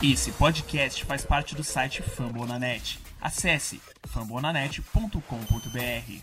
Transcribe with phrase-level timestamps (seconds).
[0.00, 3.00] Esse podcast faz parte do site Fambonanet.
[3.20, 6.22] Acesse fambonanet.com.br.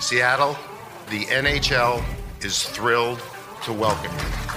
[0.00, 0.56] Seattle,
[1.08, 2.02] the NHL
[2.44, 3.20] is thrilled
[3.64, 4.51] to welcome you.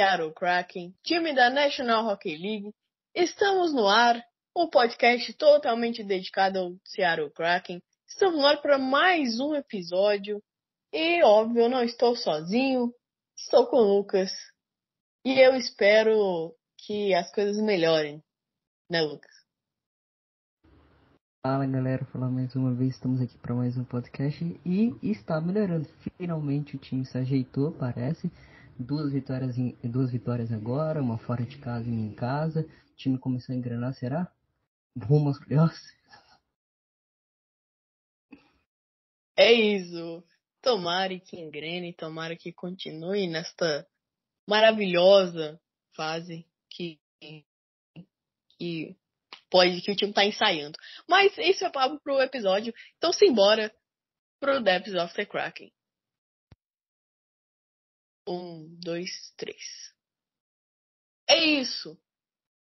[0.00, 2.72] Seattle Kraken, time da National Hockey League.
[3.14, 4.18] Estamos no ar,
[4.56, 7.82] um podcast totalmente dedicado ao Seattle Kraken.
[8.08, 10.42] Estamos no ar para mais um episódio.
[10.90, 12.94] E, óbvio, eu não estou sozinho,
[13.36, 14.32] estou com o Lucas.
[15.22, 18.24] E eu espero que as coisas melhorem,
[18.90, 19.34] né, Lucas?
[21.46, 25.86] Fala galera, falar mais uma vez, estamos aqui para mais um podcast e está melhorando.
[26.16, 28.32] Finalmente o time se ajeitou, parece.
[28.82, 32.66] Duas vitórias, duas vitórias agora, uma fora de casa e uma em casa.
[32.92, 34.32] O time começou a engrenar, será?
[34.98, 35.94] Rumo aos playoffs?
[39.36, 40.24] É isso.
[40.62, 43.86] Tomara que engrene, tomara que continue nesta
[44.48, 45.60] maravilhosa
[45.94, 46.98] fase que,
[48.58, 48.96] que
[49.50, 50.78] pode que o time tá ensaiando.
[51.06, 52.72] Mas isso é papo pro episódio.
[52.96, 53.70] Então simbora
[54.40, 55.70] pro Depths of the Kraken.
[58.30, 59.92] Um, dois, três.
[61.28, 61.98] É isso.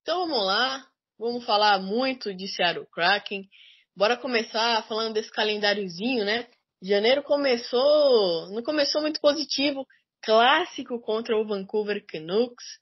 [0.02, 0.86] Então vamos lá.
[1.18, 3.48] Vamos falar muito de Seattle Kraken.
[3.96, 6.46] Bora começar falando desse calendáriozinho, né?
[6.82, 9.86] Janeiro começou, não começou muito positivo,
[10.20, 12.78] clássico contra o Vancouver Canucks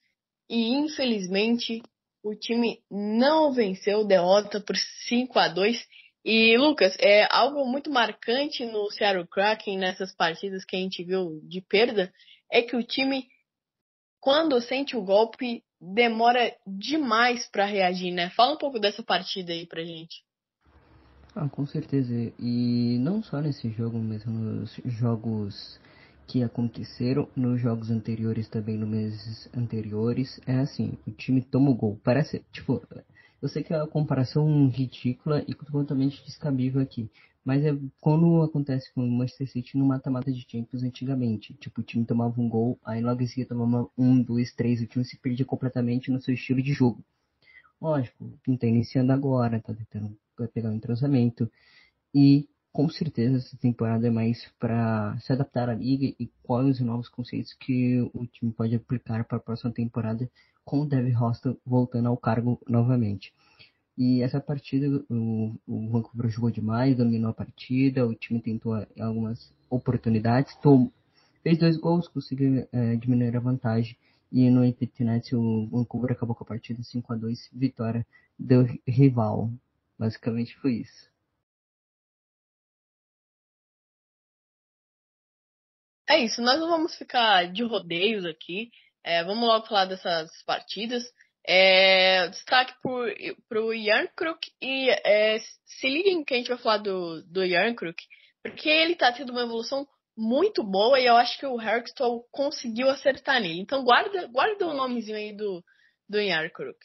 [0.50, 1.82] e infelizmente
[2.20, 5.86] o time não venceu, derrota por 5 a 2.
[6.24, 11.40] E Lucas, é algo muito marcante no Seattle Kraken nessas partidas que a gente viu
[11.44, 12.12] de perda,
[12.52, 13.26] é que o time
[14.20, 18.30] quando sente o golpe demora demais para reagir, né?
[18.30, 20.22] Fala um pouco dessa partida aí pra gente.
[21.34, 22.12] Ah, com certeza.
[22.38, 25.80] E não só nesse jogo, mas nos jogos
[26.28, 31.74] que aconteceram, nos jogos anteriores também, nos meses anteriores, é assim, o time toma o
[31.74, 31.98] gol.
[32.04, 32.80] Parece, tipo,
[33.40, 37.10] eu sei que é uma comparação ridícula e totalmente descabível aqui.
[37.44, 41.54] Mas é quando acontece com o Manchester City no mata-mata de Champions antigamente.
[41.54, 44.86] Tipo, o time tomava um gol, aí logo em seguida tomava um, dois, três, o
[44.86, 47.04] time se perdia completamente no seu estilo de jogo.
[47.80, 50.16] Lógico, não tá iniciando agora, tá tentando
[50.54, 51.50] pegar um entrosamento.
[52.14, 56.80] E com certeza essa temporada é mais para se adaptar à liga e quais os
[56.80, 60.30] novos conceitos que o time pode aplicar para a próxima temporada
[60.64, 63.34] com o Dev Hosta voltando ao cargo novamente.
[64.04, 69.54] E essa partida, o, o Vancouver jogou demais, dominou a partida, o time tentou algumas
[69.70, 70.90] oportunidades, tom,
[71.40, 73.96] fez dois gols, conseguiu é, diminuir a vantagem.
[74.32, 78.04] E no Empty Net, o Vancouver acabou com a partida 5 a 2 vitória
[78.36, 79.48] do rival.
[79.96, 81.08] Basicamente foi isso.
[86.08, 88.68] É isso, nós não vamos ficar de rodeios aqui.
[89.04, 91.04] É, vamos logo falar dessas partidas.
[91.44, 92.72] É, destaque
[93.48, 98.00] para o Yarncrook e é, se liguem que a gente vai falar do, do Yarncrook,
[98.42, 99.86] porque ele está tendo uma evolução
[100.16, 103.60] muito boa e eu acho que o Herxtol conseguiu acertar nele.
[103.60, 105.64] Então guarda, guarda o nomezinho aí do,
[106.08, 106.78] do Yarncrook.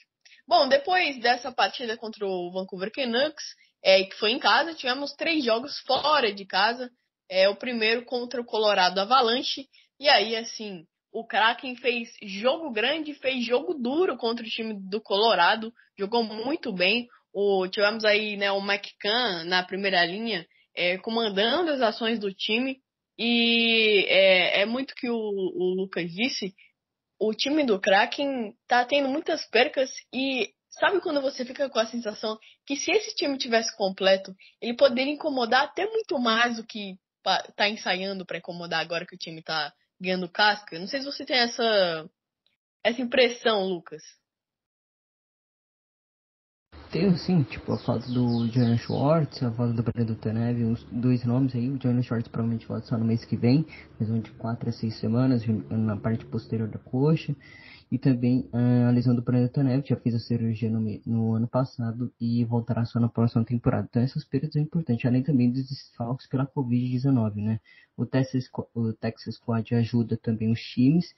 [0.48, 3.44] Bom, depois dessa partida contra o Vancouver Canucks,
[3.84, 6.90] é, que foi em casa, tivemos três jogos fora de casa.
[7.30, 9.68] É, o primeiro contra o Colorado Avalanche.
[10.00, 10.86] E aí, assim,
[11.18, 16.72] o Kraken fez jogo grande, fez jogo duro contra o time do Colorado, jogou muito
[16.72, 17.08] bem.
[17.34, 20.46] O, tivemos aí né, o McCann na primeira linha,
[20.76, 22.78] é, comandando as ações do time.
[23.18, 26.54] E é, é muito que o, o Lucas disse,
[27.20, 31.88] o time do Kraken tá tendo muitas percas e sabe quando você fica com a
[31.88, 36.94] sensação que se esse time tivesse completo, ele poderia incomodar até muito mais do que
[37.56, 40.80] tá ensaiando para incomodar agora que o time tá ganhando casca.
[40.80, 42.10] Não sei se você tem essa
[42.84, 44.02] essa impressão, Lucas.
[46.92, 51.26] Tenho sim, tipo a foto do Jonathan Schwartz, a foto do Brandon Tanev, os dois
[51.26, 51.70] nomes aí.
[51.70, 53.66] O Jonathan Schwartz provavelmente volta só no mês que vem,
[54.00, 57.36] lesão de 4 a 6 semanas na parte posterior da coxa.
[57.90, 62.14] E também a lesão do Brandon Tanev, já fez a cirurgia no, no, ano passado
[62.20, 63.88] e voltará só na próxima temporada.
[63.90, 67.60] Então essas perdas são importantes, além também dos desfalques pela Covid-19, né?
[67.96, 71.14] O Texas, o Texas Squad ajuda também os times,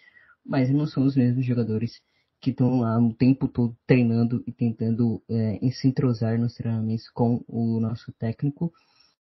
[0.45, 2.01] mas não são os mesmos jogadores
[2.39, 7.43] que estão lá o tempo todo treinando e tentando é, se entrosar nos treinamentos com
[7.47, 8.71] o nosso técnico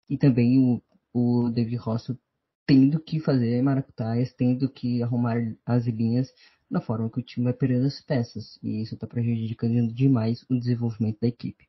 [0.08, 0.82] e também o,
[1.12, 2.18] o David Rosso
[2.66, 6.32] tendo que fazer maracutaias, tendo que arrumar as linhas
[6.70, 10.58] da forma que o time vai perdendo as peças e isso está prejudicando demais o
[10.58, 11.68] desenvolvimento da equipe.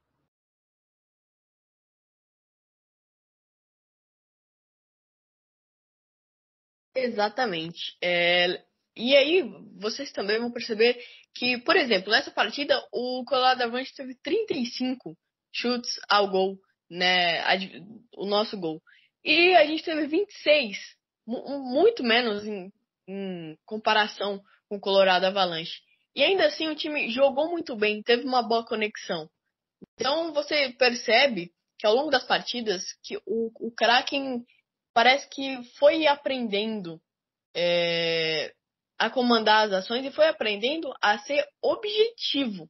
[6.95, 7.98] Exatamente.
[8.01, 8.63] É,
[8.95, 9.44] e aí,
[9.80, 11.01] vocês também vão perceber
[11.33, 15.18] que, por exemplo, nessa partida, o Colorado Avalanche teve 35
[15.53, 16.59] chutes ao gol,
[16.89, 17.42] né?
[18.15, 18.81] O nosso gol.
[19.24, 20.77] E a gente teve 26,
[21.25, 22.71] muito menos em,
[23.07, 25.81] em comparação com o Colorado Avalanche.
[26.15, 29.29] E ainda assim, o time jogou muito bem, teve uma boa conexão.
[29.95, 34.45] Então, você percebe que ao longo das partidas, que o, o Kraken
[34.94, 37.01] parece que foi aprendendo
[37.53, 38.53] é,
[38.97, 42.69] a comandar as ações e foi aprendendo a ser objetivo.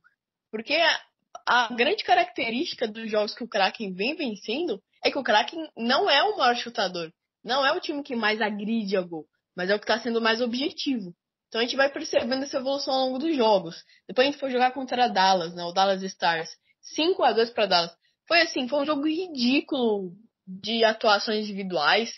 [0.50, 1.02] Porque a,
[1.46, 6.10] a, grande característica dos jogos que o Kraken vem vencendo é que o Kraken não
[6.10, 7.14] é o maior chutador.
[7.44, 10.20] Não é o time que mais agride a gol, mas é o que está sendo
[10.20, 11.14] mais objetivo.
[11.52, 13.84] Então a gente vai percebendo essa evolução ao longo dos jogos.
[14.08, 16.50] Depois a gente foi jogar contra a Dallas, né, o Dallas Stars.
[16.82, 17.92] 5 a 2 para Dallas.
[18.26, 20.14] Foi assim, foi um jogo ridículo
[20.48, 22.10] de atuações individuais,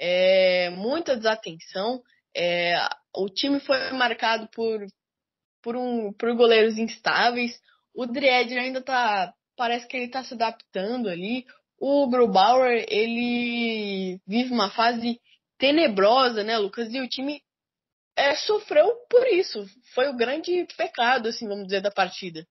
[0.00, 2.02] é, muita desatenção.
[2.36, 2.76] É,
[3.14, 4.84] o time foi marcado por,
[5.62, 7.60] por, um, por goleiros instáveis.
[7.94, 9.32] O Driedger ainda tá.
[9.56, 11.46] Parece que ele tá se adaptando ali.
[11.78, 15.20] O Grubauer, ele vive uma fase
[15.56, 16.92] tenebrosa, né, Lucas?
[16.92, 17.40] E o time
[18.16, 19.64] é, sofreu por isso.
[19.94, 22.46] Foi o grande pecado, assim, vamos dizer, da partida.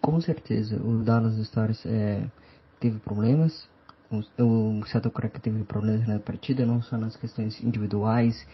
[0.00, 2.30] Com certeza, o Dallas Stars é,
[2.78, 3.68] teve problemas,
[4.38, 8.46] o Seattle Kraken teve problemas na partida, não só nas questões individuais,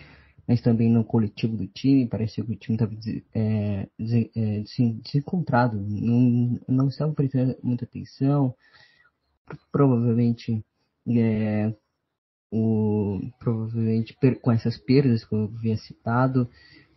[0.46, 2.08] mas também no coletivo do time.
[2.08, 2.92] Parecia que o time estava
[3.34, 3.88] é,
[4.36, 4.62] é,
[5.02, 8.54] desencontrado, não, não estava prestando muita atenção.
[9.72, 10.64] Provavelmente,
[11.08, 11.74] é,
[12.50, 16.48] o, provavelmente com essas perdas que eu havia citado,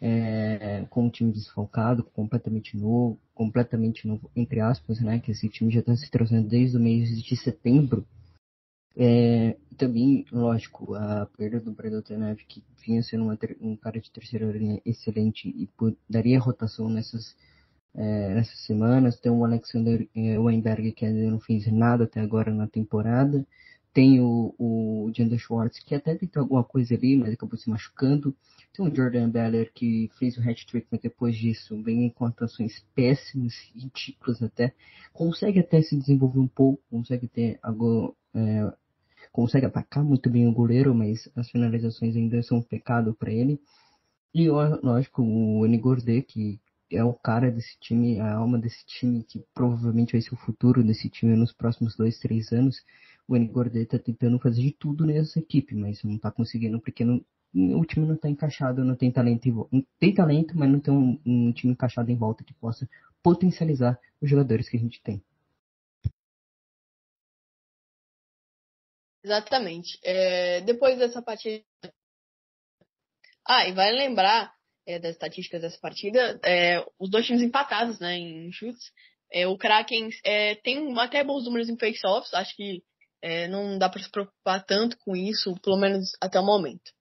[0.01, 5.71] é, com o time desfalcado, completamente novo, completamente novo, entre aspas, né, que esse time
[5.71, 8.05] já está se trazendo desde o mês de setembro
[8.95, 14.11] é, também, lógico, a perda do Brandon Tanev, que vinha sendo uma, um cara de
[14.11, 15.67] terceira linha excelente e
[16.07, 17.35] daria rotação nessas,
[17.95, 19.19] é, nessas semanas.
[19.19, 23.45] Tem o Alexander é, Weinberg, que ainda não fez nada até agora na temporada.
[23.93, 28.35] Tem o, o Jander Schwartz, que até tentou alguma coisa ali, mas acabou se machucando.
[28.73, 33.53] Tem o Jordan Beller, que fez o hat-trick, mas depois disso vem com atuações péssimas,
[33.75, 34.73] ridículas até.
[35.13, 38.73] Consegue até se desenvolver um pouco, consegue ter algo, é,
[39.31, 43.61] consegue atacar muito bem o goleiro, mas as finalizações ainda são um pecado para ele.
[44.33, 46.59] E lógico, o N Gordê, que
[46.91, 50.83] é o cara desse time, a alma desse time, que provavelmente vai ser o futuro
[50.83, 52.77] desse time nos próximos dois, três anos.
[53.27, 57.05] O N Gordê tá tentando fazer de tudo nessa equipe, mas não tá conseguindo porque
[57.05, 57.23] não,
[57.53, 61.19] o time não tá encaixado, não tem talento em, tem talento, mas não tem um,
[61.25, 62.87] um time encaixado em volta que possa
[63.21, 65.23] potencializar os jogadores que a gente tem.
[69.23, 69.97] Exatamente.
[70.03, 71.63] É, depois dessa partida.
[73.47, 74.53] Ah, e vale lembrar
[74.85, 78.91] é, das estatísticas dessa partida, é, os dois times empatados né, em chutes.
[79.31, 82.83] É, o Kraken é, tem até bons números em face-offs, acho que
[83.24, 86.92] é, não dá para se preocupar tanto com isso, pelo menos até o momento.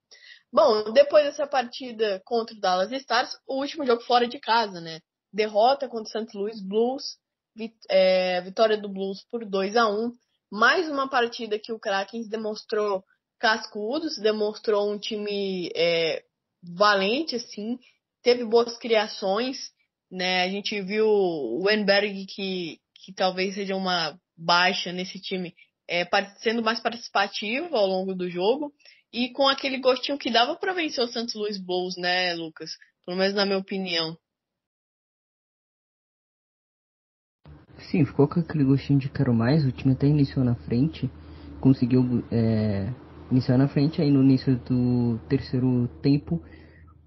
[0.53, 5.01] Bom, depois dessa partida contra o Dallas Stars, o último jogo fora de casa, né?
[5.33, 6.37] Derrota contra o St.
[6.37, 7.17] Louis Blues,
[7.57, 10.13] vit é, vitória do Blues por 2 a 1
[10.51, 13.03] mais uma partida que o Kraken demonstrou
[13.41, 16.23] cascudos, demonstrou um time é,
[16.63, 17.79] valente, assim,
[18.23, 19.57] teve boas criações,
[20.11, 20.45] né?
[20.45, 25.55] A gente viu o Wenberg, que, que talvez seja uma baixa nesse time,
[25.89, 26.09] é,
[26.39, 28.73] sendo mais participativo ao longo do jogo
[29.13, 32.71] e com aquele gostinho que dava para vencer o Santos Luiz Bowls, né, Lucas?
[33.05, 34.17] Pelo menos na minha opinião.
[37.91, 39.65] Sim, ficou com aquele gostinho de quero mais.
[39.65, 41.11] O time até iniciou na frente,
[41.61, 42.89] conseguiu é,
[43.31, 44.01] iniciar na frente.
[44.01, 46.43] Aí no início do terceiro tempo,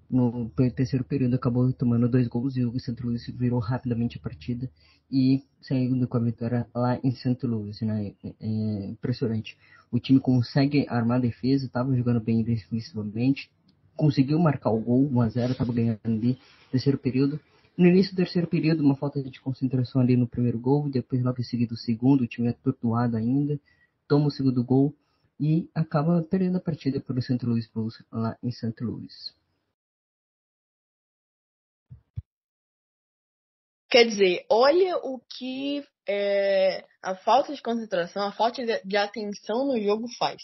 [0.10, 3.02] no terceiro período, acabou tomando dois gols e o St.
[3.02, 4.70] Louis virou rapidamente a partida
[5.12, 7.46] e saindo com a vitória lá em St.
[7.46, 7.80] Louis.
[7.82, 8.14] Né?
[8.24, 9.58] É, é impressionante.
[9.92, 13.50] O time consegue armar a defesa, estava jogando bem defensivamente,
[13.96, 16.38] conseguiu marcar o gol 1 a 0 estava ganhando ali
[16.72, 17.40] terceiro período
[17.78, 21.42] no início do terceiro período, uma falta de concentração ali no primeiro gol, depois logo
[21.42, 23.60] em seguida o segundo, o time é tortuado ainda,
[24.08, 24.96] toma o segundo gol
[25.38, 27.46] e acaba perdendo a partida pelo St.
[27.46, 28.82] Louis Blues lá em St.
[28.82, 29.36] Louis.
[33.96, 39.82] Quer dizer, olha o que é, a falta de concentração, a falta de, atenção no
[39.82, 40.42] jogo faz.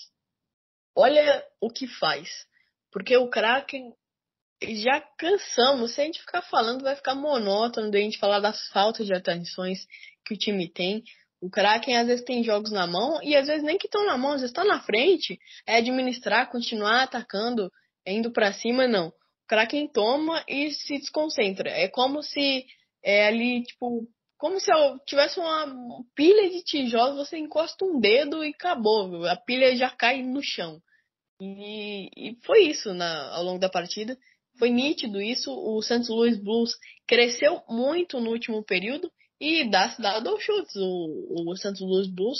[0.96, 2.30] Olha o que faz.
[2.94, 3.92] Porque o Kraken
[4.64, 5.94] já cansamos.
[5.94, 9.14] Se a gente ficar falando, vai ficar monótono de a gente falar das faltas de
[9.14, 9.86] atenções
[10.26, 11.04] que o time tem.
[11.42, 14.18] O Kraken às vezes tem jogos na mão e às vezes nem que estão na
[14.18, 15.38] mão, às vezes estão na frente.
[15.68, 17.70] É administrar, continuar atacando,
[18.08, 19.10] indo para cima, não.
[19.10, 19.14] O
[19.50, 21.70] Kraken toma e se desconcentra.
[21.70, 22.66] É como se
[23.04, 28.44] é ali, tipo, como se eu tivesse uma pilha de tijolos, você encosta um dedo
[28.44, 29.26] e acabou.
[29.28, 30.82] A pilha já cai no chão.
[31.40, 34.18] E, e foi isso na, ao longo da partida.
[34.58, 35.52] Foi nítido isso.
[35.52, 36.76] O Santos Louis Blues
[37.08, 40.76] cresceu muito no último período e dá dado aos chutes.
[40.76, 42.40] O, o Santos Louis Blues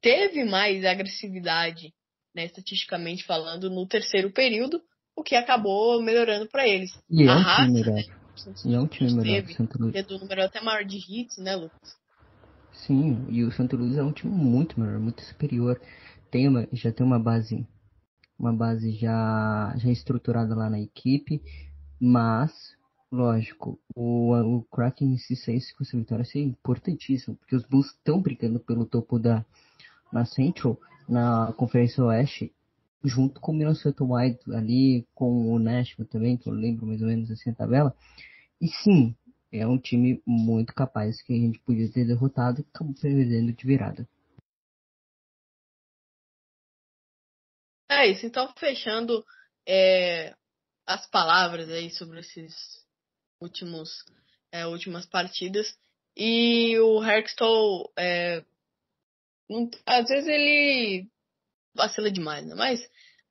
[0.00, 1.92] teve mais agressividade,
[2.34, 4.80] né, estatisticamente falando, no terceiro período,
[5.16, 6.90] o que acabou melhorando para eles.
[7.10, 8.02] E é A melhor.
[8.64, 9.94] E é um time melhor teve, do Santa Luz.
[9.94, 11.96] é do número até maior de hits, né, Lucas?
[12.72, 15.80] Sim, e o Santa Luz é um time muito melhor, muito superior.
[16.30, 17.66] Tem uma, já tem uma base,
[18.38, 21.42] uma base já, já estruturada lá na equipe,
[21.98, 22.52] mas,
[23.10, 28.20] lógico, o, o Kraken se saísse com essa vitória seria importantíssimo, porque os Bulls estão
[28.20, 29.44] brigando pelo topo da
[30.12, 30.78] na Central,
[31.08, 32.52] na Conferência Oeste,
[33.04, 37.08] junto com o Minnesota Wild ali, com o Nashville também, que eu lembro mais ou
[37.08, 37.96] menos assim a tabela.
[38.60, 39.14] E sim,
[39.52, 44.08] é um time muito capaz que a gente podia ter derrotado acabou perdendo de virada.
[47.88, 49.24] É isso, então fechando
[49.66, 50.34] é,
[50.86, 52.54] as palavras aí sobre esses
[53.40, 54.04] últimos
[54.50, 55.76] é, últimas partidas.
[56.16, 58.44] E o Herxtall, é,
[59.84, 61.08] às vezes ele
[61.76, 62.54] vacila demais, né?
[62.54, 62.80] Mas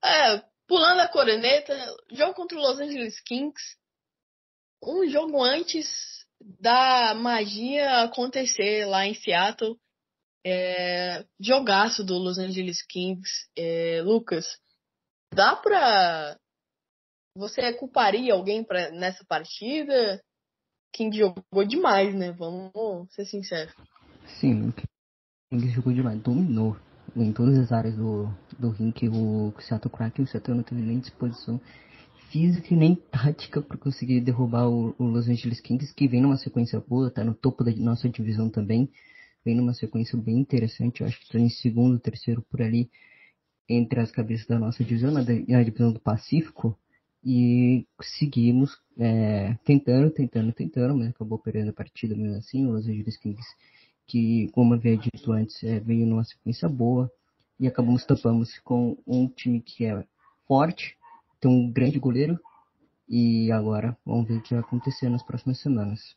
[0.03, 1.73] é, pulando a coroneta,
[2.11, 3.75] jogo contra o Los Angeles Kings,
[4.83, 9.77] um jogo antes da magia acontecer lá em Seattle.
[10.47, 13.31] É, jogaço do Los Angeles Kings.
[13.57, 14.45] É, Lucas,
[15.33, 16.37] dá pra.
[17.37, 20.23] Você culparia alguém pra, nessa partida?
[20.93, 22.31] King jogou demais, né?
[22.31, 22.71] Vamos
[23.13, 23.73] ser sinceros.
[24.39, 24.73] Sim, o
[25.49, 26.77] Kings jogou demais, dominou
[27.15, 28.29] em todas as áreas do,
[28.59, 31.59] do rink o Seattle Kraken, o Seattle não teve nem disposição
[32.29, 36.37] física e nem tática para conseguir derrubar o, o Los Angeles Kings, que vem numa
[36.37, 38.89] sequência boa, tá no topo da nossa divisão também,
[39.43, 42.89] vem numa sequência bem interessante, eu acho que tá em segundo, terceiro por ali,
[43.67, 46.77] entre as cabeças da nossa divisão, na, na divisão do Pacífico,
[47.23, 52.85] e seguimos é, tentando, tentando, tentando, mas acabou perdendo a partida mesmo assim, o Los
[52.85, 53.47] Angeles Kings,
[54.07, 57.11] que, como eu havia dito antes, é, veio numa sequência boa,
[57.59, 60.05] e acabamos topamos com um time que é
[60.47, 60.97] forte,
[61.39, 62.39] tem um grande goleiro,
[63.07, 66.15] e agora vamos ver o que vai acontecer nas próximas semanas.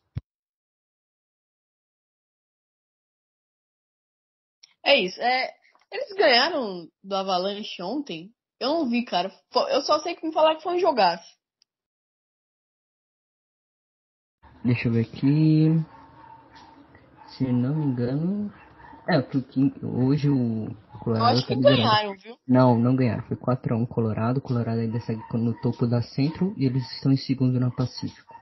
[4.83, 5.21] É isso.
[5.21, 5.55] É,
[5.93, 8.33] eles ganharam do Avalanche ontem.
[8.59, 9.31] Eu não vi, cara.
[9.71, 11.37] Eu só sei que me falaram que foi um jogaço.
[14.65, 15.98] Deixa eu ver aqui.
[17.39, 18.53] Se não me engano.
[19.09, 21.83] É, porque hoje o Eu Colorado acho tá que liderando.
[21.83, 22.37] ganharam, viu?
[22.47, 23.23] Não, não ganharam.
[23.23, 24.41] Foi 4x1 Colorado.
[24.41, 28.35] Colorado ainda segue no topo da Centro e eles estão em segundo na Pacífico.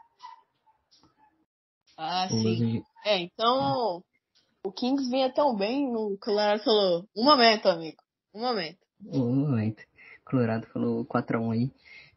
[1.97, 2.79] Ah, O sim.
[2.79, 4.03] Los É, então
[4.65, 7.97] o Kings vinha tão bem, o Colorado falou, um momento, amigo.
[8.35, 8.79] Um momento.
[9.05, 9.83] Um momento.
[10.25, 11.71] Colorado falou 4x1 aí.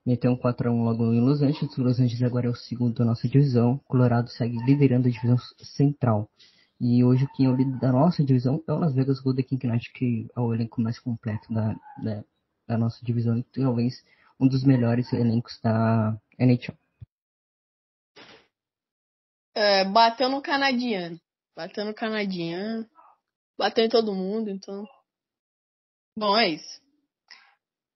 [0.06, 1.78] Meteu um 4x1 logo em Los Angeles.
[1.78, 3.80] Los Angeles agora é o segundo da nossa divisão.
[3.86, 6.28] Colorado segue liderando a divisão central.
[6.80, 9.92] E hoje quem é o líder da nossa divisão é o Las Vegas Golden Knights,
[9.92, 12.24] que é o elenco mais completo da, da,
[12.66, 13.38] da nossa divisão.
[13.38, 14.02] E talvez
[14.40, 16.78] um dos melhores elencos da NHL.
[19.54, 21.20] É, bateu no canadiano.
[21.54, 22.90] Bateu no canadiano.
[23.58, 24.88] Bateu em todo mundo, então.
[26.18, 26.82] Bom, é isso.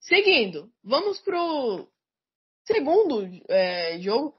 [0.01, 1.89] Seguindo, vamos pro
[2.65, 4.37] segundo é, jogo.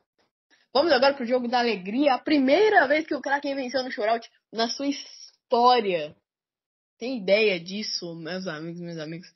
[0.75, 2.15] Vamos agora pro jogo da alegria.
[2.15, 6.17] A primeira vez que o Kraken venceu no shootout na sua história.
[6.99, 9.29] Tem ideia disso, meus amigos, meus amigos?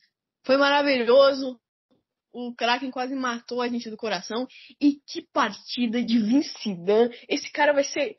[0.45, 1.61] Foi maravilhoso.
[2.33, 4.49] O Kraken quase matou a gente do coração.
[4.81, 6.77] E que partida de Vince.
[7.29, 8.17] Esse cara vai ser.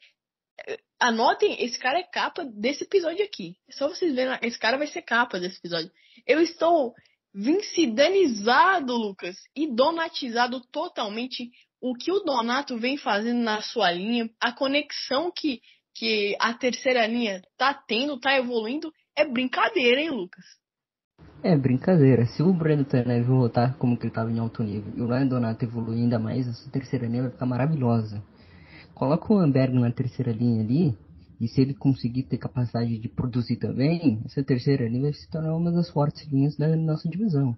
[0.98, 3.58] Anotem, esse cara é capa desse episódio aqui.
[3.68, 4.40] É só vocês verem.
[4.44, 5.92] Esse cara vai ser capa desse episódio.
[6.26, 6.94] Eu estou
[7.34, 11.52] vincidanizado, Lucas, e donatizado totalmente.
[11.82, 15.62] O que o Donato vem fazendo na sua linha, a conexão que,
[15.96, 20.44] que a terceira linha tá tendo, tá evoluindo, é brincadeira, hein, Lucas?
[21.42, 22.26] É brincadeira.
[22.26, 25.28] Se o Breno Tanev voltar como que ele estava em alto nível e o Ryan
[25.28, 28.22] Donato evoluir ainda mais, essa terceira linha vai ficar maravilhosa.
[28.94, 30.98] coloca o Amberg na terceira linha ali,
[31.40, 35.56] e se ele conseguir ter capacidade de produzir também, essa terceira linha vai se tornar
[35.56, 37.56] uma das fortes linhas da nossa divisão.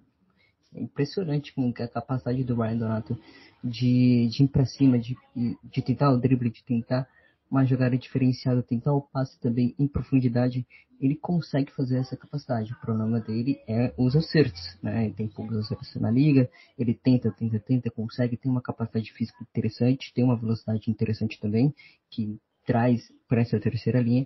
[0.74, 3.20] Impressionante como a capacidade do Ryan Donato
[3.64, 5.16] de, de ir pra cima, de,
[5.64, 7.08] de tentar o drible, de tentar
[7.50, 10.66] uma jogada diferenciada, tentar o passe também em profundidade,
[11.02, 12.72] ele consegue fazer essa capacidade.
[12.72, 15.06] O problema dele é os acertos, né?
[15.06, 19.40] Ele tem poucos acertos na liga, ele tenta, tenta, tenta, consegue, tem uma capacidade física
[19.42, 21.74] interessante, tem uma velocidade interessante também,
[22.10, 24.26] que traz para essa terceira linha,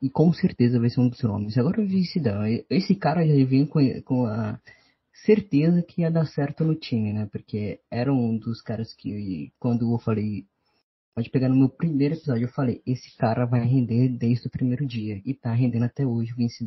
[0.00, 1.58] e com certeza vai ser um dos nomes.
[1.58, 1.86] Agora o
[2.70, 4.58] esse cara já vem com, com a
[5.12, 7.28] certeza que ia dar certo no time, né?
[7.30, 10.46] Porque era um dos caras que, quando eu falei,
[11.14, 14.86] pode pegar no meu primeiro episódio, eu falei, esse cara vai render desde o primeiro
[14.86, 15.20] dia.
[15.24, 16.64] E tá rendendo até hoje, o Vince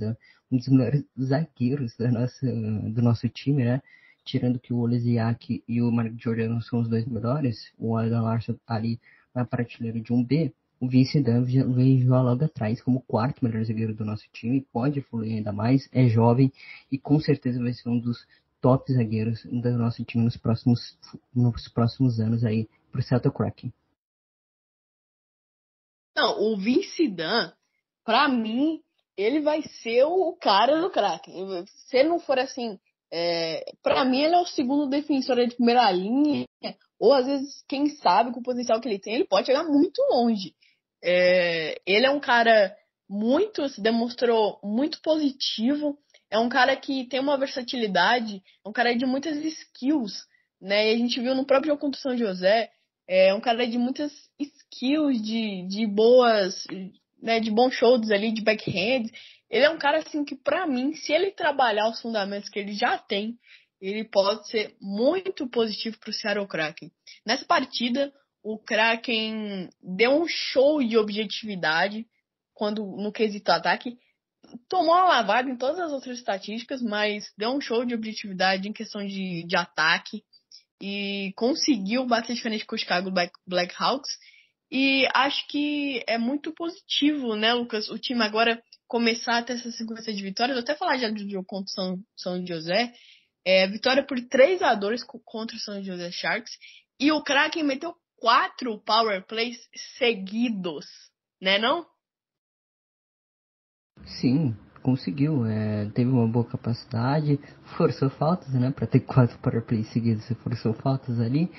[0.52, 3.82] um dos melhores zagueiros da nossa, do nosso time, né?
[4.24, 8.54] Tirando que o Olesiak e o Mark Jordan são os dois melhores, o Adam Larson
[8.66, 9.00] tá ali
[9.34, 13.64] na prateleira de um B, o Vince Dunn vem logo atrás como o quarto melhor
[13.64, 16.52] zagueiro do nosso time, pode evoluir ainda mais, é jovem
[16.92, 18.26] e com certeza vai ser um dos
[18.62, 20.98] top zagueiros do nosso time nos próximos,
[21.34, 23.74] nos próximos anos aí pro Celtic Kraken.
[26.16, 27.52] Não, o Vince Dunn,
[28.04, 28.82] pra mim,
[29.18, 31.66] ele vai ser o cara do Kraken.
[31.66, 32.80] Se ele não for assim,
[33.12, 36.46] é, para mim ele é o segundo defensor de primeira linha,
[37.00, 40.02] ou às vezes, quem sabe, com o potencial que ele tem, ele pode chegar muito
[40.10, 40.54] longe.
[41.04, 42.76] É, ele é um cara
[43.08, 45.98] muito, se demonstrou muito positivo,
[46.32, 50.26] é um cara que tem uma versatilidade, é um cara de muitas skills,
[50.60, 50.92] né?
[50.92, 52.70] E a gente viu no próprio jogo contra o São José,
[53.08, 56.64] é um cara de muitas skills, de, de boas,
[57.22, 59.06] né, de bons shows ali, de backhand.
[59.56, 62.74] Ele é um cara assim que, para mim, se ele trabalhar os fundamentos que ele
[62.74, 63.40] já tem,
[63.80, 66.92] ele pode ser muito positivo para o Seattle Kraken.
[67.26, 68.12] Nessa partida,
[68.44, 72.06] o Kraken deu um show de objetividade
[72.54, 73.98] quando no quesito ataque.
[74.68, 78.74] Tomou uma lavada em todas as outras estatísticas, mas deu um show de objetividade em
[78.74, 80.22] questão de, de ataque
[80.82, 84.18] e conseguiu bater diferente com o Chicago Black, Blackhawks.
[84.70, 87.88] E acho que é muito positivo, né, Lucas?
[87.88, 90.56] O time agora começar a ter essa sequência de vitórias.
[90.56, 92.94] Vou até falar já do jogo contra o São, São José.
[93.46, 96.52] É, vitória por 3 a 2 contra o São José Sharks.
[97.00, 99.58] E o Kraken meteu quatro power plays
[99.98, 100.86] seguidos,
[101.42, 101.86] né não?
[104.20, 105.46] Sim, conseguiu.
[105.46, 107.40] É, teve uma boa capacidade,
[107.78, 108.72] forçou faltas, né?
[108.72, 111.52] Para ter quatro power plays seguidos, forçou faltas ali.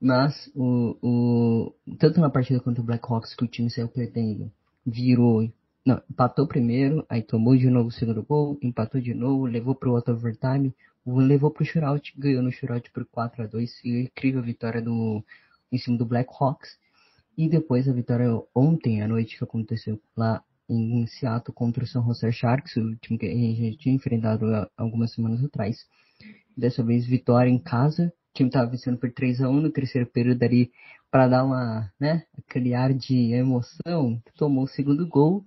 [0.00, 4.52] Mas o, o tanto na partida contra o Blackhawks que o time saiu perdendo,
[4.84, 5.42] virou,
[5.86, 9.88] não, empatou primeiro, aí tomou de novo o segundo gol, empatou de novo, levou para
[9.88, 10.74] o outro overtime,
[11.06, 15.24] levou para o shootout, ganhou no shootout por 4 a 2 e incrível vitória do
[15.70, 16.76] em cima do Blackhawks.
[17.38, 22.02] E depois a vitória ontem à noite que aconteceu lá em Seattle contra o San
[22.02, 24.46] Jose Sharks, o time que a gente tinha enfrentado
[24.76, 25.86] algumas semanas atrás.
[26.56, 30.08] Dessa vez vitória em casa, o time estava vencendo por 3 a 1 no terceiro
[30.08, 30.72] período ali
[31.12, 35.44] para dar uma, né, aquele ar de emoção, tomou o segundo gol,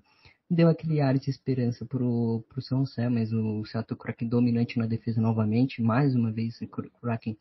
[0.50, 4.88] deu aquele ar de esperança pro, pro São José, mas o Seattle Kraken dominante na
[4.88, 7.38] defesa novamente, mais uma vez o Kraken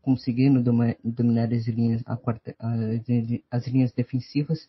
[0.00, 0.62] conseguindo
[1.04, 2.54] dominar as linhas, quarta,
[3.50, 4.68] as linhas defensivas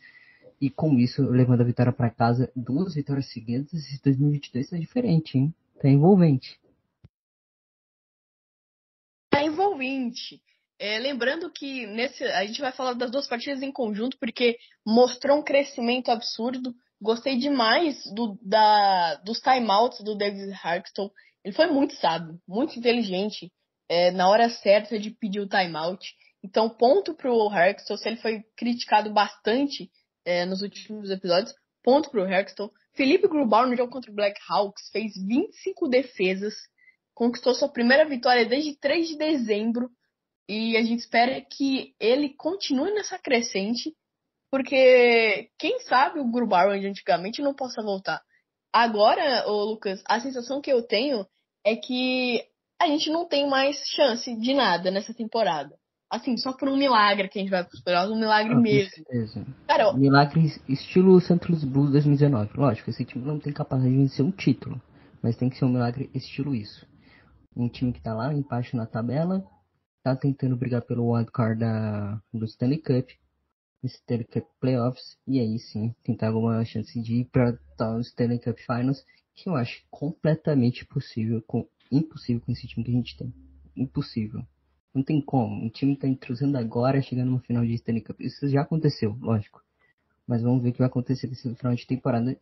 [0.62, 3.74] e com isso levando a vitória para casa, duas vitórias seguidas.
[3.74, 5.54] Esse 2022 está diferente, hein?
[5.82, 6.60] Tá envolvente.
[9.30, 10.42] Tá envolvente.
[10.80, 15.40] É, lembrando que nesse a gente vai falar das duas partidas em conjunto porque mostrou
[15.40, 16.74] um crescimento absurdo.
[17.04, 21.12] Gostei demais do, da, dos timeouts do David Harkstone.
[21.44, 23.52] Ele foi muito sábio, muito inteligente
[23.90, 26.16] é, na hora certa de pedir o timeout.
[26.42, 29.92] Então, ponto pro Harkstone, se ele foi criticado bastante
[30.24, 32.72] é, nos últimos episódios, ponto pro Harkstone.
[32.96, 36.54] Felipe Grubauer no jogo contra o Black Hawks fez 25 defesas,
[37.14, 39.90] conquistou sua primeira vitória desde 3 de dezembro
[40.48, 43.94] e a gente espera que ele continue nessa crescente,
[44.54, 48.22] porque quem sabe o Grubauer de antigamente não possa voltar.
[48.72, 51.26] Agora, ô Lucas, a sensação que eu tenho
[51.66, 52.40] é que
[52.80, 55.76] a gente não tem mais chance de nada nessa temporada.
[56.08, 58.92] Assim, só por um milagre que a gente vai pros playoffs, um milagre ah, mesmo.
[58.92, 59.44] Certeza.
[59.68, 62.52] Cara, milagre estilo Santos Blues 2019.
[62.56, 64.80] Lógico, esse time não tem capacidade de vencer um título,
[65.20, 66.86] mas tem que ser um milagre estilo isso.
[67.58, 69.44] Um time que tá lá embaixo na tabela,
[70.04, 73.10] tá tentando brigar pelo wildcard da, do Stanley Cup,
[73.88, 78.58] Stanley Cup Playoffs, e aí sim, tentar alguma chance de ir para tal Stanley Cup
[78.60, 83.34] Finals, que eu acho completamente possível com impossível com esse time que a gente tem.
[83.76, 84.44] Impossível.
[84.94, 85.66] Não tem como.
[85.66, 88.20] O time tá entrosando agora, chegando no final de Stanley Cup.
[88.22, 89.62] Isso já aconteceu, lógico.
[90.28, 92.38] Mas vamos ver o que vai acontecer nesse final de temporada.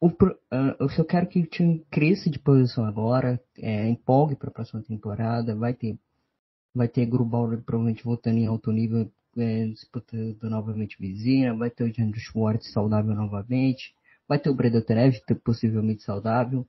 [0.00, 0.36] O, uh,
[0.78, 4.82] eu só quero que o time cresça de posição agora, é, empolgue para a próxima
[4.82, 5.54] temporada.
[5.54, 5.98] Vai ter,
[6.74, 11.54] vai ter Grubauer provavelmente voltando em alto nível, é, disputando novamente Vizina.
[11.54, 13.94] Vai ter o Andrew Schwartz saudável novamente.
[14.26, 16.66] Vai ter o Breda Terev, possivelmente saudável.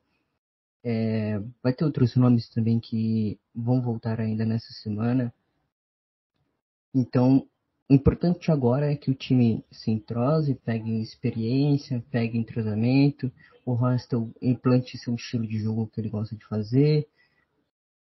[0.83, 5.33] É, vai ter outros nomes também que vão voltar ainda nessa semana.
[6.93, 7.47] Então,
[7.89, 13.31] o importante agora é que o time se entrose, pegue experiência, pegue entrosamento,
[13.65, 17.07] o Hostel implante seu estilo de jogo que ele gosta de fazer.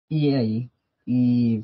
[0.10, 0.70] E é aí,
[1.08, 1.64] e,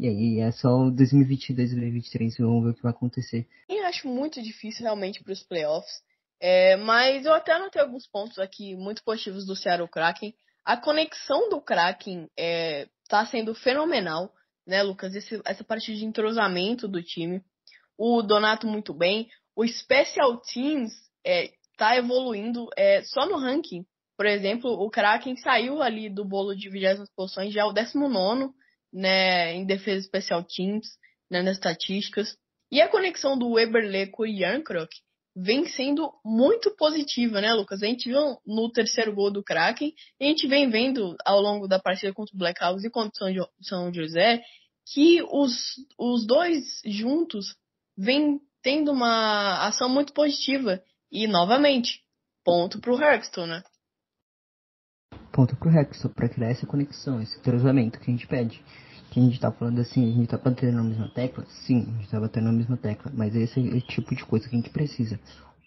[0.00, 3.46] e aí, é só 2022 2023 vamos ver o que vai acontecer.
[3.68, 6.02] Eu acho muito difícil realmente para os playoffs.
[6.40, 10.32] É, mas eu até anotei alguns pontos aqui muito positivos do Seattle Kraken.
[10.64, 14.32] A conexão do Kraken está é, tá sendo fenomenal,
[14.66, 15.14] né, Lucas?
[15.14, 17.42] Esse, essa parte de entrosamento do time.
[17.98, 19.28] O Donato muito bem.
[19.54, 23.84] O Special Teams está é, evoluindo é, só no ranking.
[24.16, 28.54] Por exemplo, o Kraken saiu ali do bolo de 20 posições, já é o 19
[28.92, 30.88] né, em defesa Special Teams,
[31.30, 32.36] né, nas estatísticas.
[32.70, 34.90] E a conexão do Weberle com o Yarncroc
[35.36, 37.82] vem sendo muito positiva, né, Lucas?
[37.82, 41.78] A gente viu no terceiro gol do Kraken, a gente vem vendo ao longo da
[41.78, 44.42] partida contra o Blackhawks e contra o São José
[44.92, 45.54] que os,
[45.98, 47.54] os dois juntos
[47.96, 50.82] vêm tendo uma ação muito positiva.
[51.12, 52.02] E, novamente,
[52.44, 53.62] ponto pro Hexton, né?
[55.32, 58.62] Ponto pro Hexton, para criar essa conexão, esse entrosamento que a gente pede
[59.10, 61.44] que a gente tá falando assim, a gente tá batendo na mesma tecla?
[61.66, 64.48] Sim, a gente tá batendo na mesma tecla, mas esse é o tipo de coisa
[64.48, 65.18] que a gente precisa.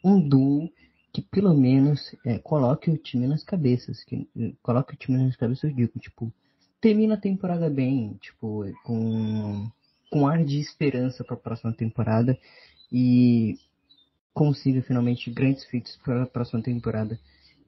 [0.04, 0.72] Um duo
[1.12, 4.28] que pelo menos é, coloque o time nas cabeças, que
[4.64, 6.34] coloque o time nas cabeças, eu digo, tipo,
[6.82, 9.70] termina a temporada bem, tipo, com,
[10.10, 12.38] com ar de esperança para a próxima temporada
[12.92, 13.58] e
[14.34, 17.20] consiga finalmente grandes feitos para a próxima temporada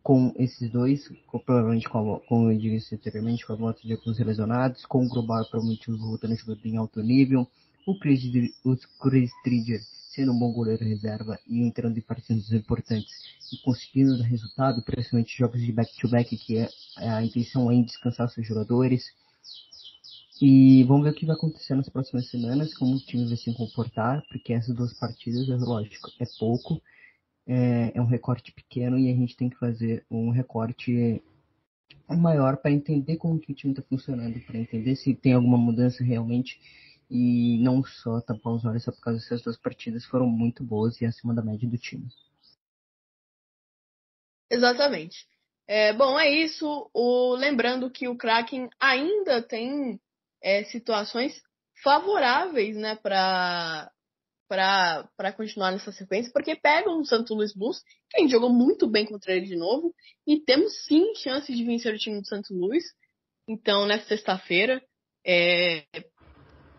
[0.05, 3.91] com esses dois, com, provavelmente com, a, como eu disse anteriormente, com a volta de
[3.91, 7.47] alguns lesionados, com o Global provavelmente voltando a jogar em alto nível,
[7.87, 8.21] o Chris,
[8.63, 13.11] o Chris Tridger sendo um bom goleiro reserva e entrando em partidas importantes
[13.51, 18.29] e conseguindo resultado, principalmente jogos de back-to-back, -back, que é, a intenção é em descansar
[18.29, 19.11] seus jogadores.
[20.39, 23.51] E vamos ver o que vai acontecer nas próximas semanas, como o time vai se
[23.55, 26.79] comportar, porque essas duas partidas, é lógico, é pouco,
[27.47, 31.21] é, é um recorte pequeno e a gente tem que fazer um recorte
[32.09, 36.03] maior para entender como que o time está funcionando, para entender se tem alguma mudança
[36.03, 36.59] realmente
[37.09, 40.99] e não só tapar os olhos só por causa dessas duas partidas foram muito boas
[41.01, 42.07] e acima da média do time.
[44.49, 45.27] Exatamente.
[45.67, 46.89] É, bom, é isso.
[46.93, 49.99] O, lembrando que o Kraken ainda tem
[50.41, 51.41] é, situações
[51.83, 53.91] favoráveis né, para
[54.47, 58.87] para continuar nessa sequência, porque pega um Santo Luiz Blues, que a gente jogou muito
[58.87, 59.93] bem contra ele de novo,
[60.27, 62.83] e temos sim chances de vencer o time do Santo Luiz.
[63.47, 64.81] Então, nessa sexta-feira,
[65.25, 65.83] é,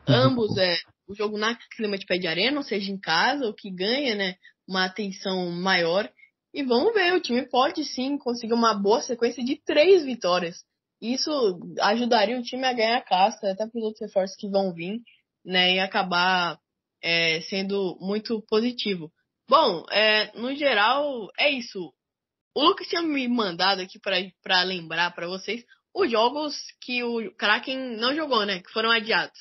[0.06, 0.76] ambos é
[1.08, 4.14] o jogo na clima de pé de arena, ou seja, em casa, o que ganha,
[4.14, 4.34] né,
[4.66, 6.10] uma atenção maior.
[6.52, 10.64] E vamos ver, o time pode sim conseguir uma boa sequência de três vitórias.
[11.00, 11.30] Isso
[11.80, 15.00] ajudaria o time a ganhar a casca, até para os outros reforços que vão vir,
[15.44, 16.58] né, e acabar
[17.02, 19.10] é, sendo muito positivo.
[19.48, 21.92] Bom, é, no geral, é isso.
[22.54, 27.96] O Lucas tinha me mandado aqui para lembrar para vocês os jogos que o Kraken
[27.96, 28.60] não jogou, né?
[28.60, 29.38] Que foram adiados.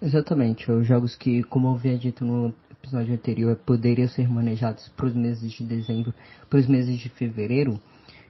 [0.00, 5.06] Exatamente, os jogos que, como eu havia dito no episódio anterior, poderiam ser manejados para
[5.06, 6.12] os meses de dezembro,
[6.50, 7.80] para os meses de fevereiro.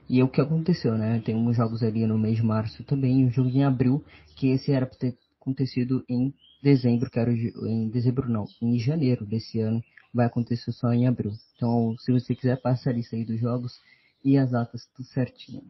[0.07, 1.19] E é o que aconteceu, né?
[1.25, 4.71] Tem uns jogos ali no mês de março também, um jogo em abril, que esse
[4.71, 9.83] era para ter acontecido em dezembro, que era em dezembro não, em janeiro desse ano,
[10.13, 11.33] vai acontecer só em abril.
[11.55, 13.81] Então, se você quiser, passa a lista aí dos jogos
[14.23, 15.61] e as datas tudo certinho.